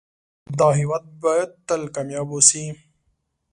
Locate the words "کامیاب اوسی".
1.95-2.63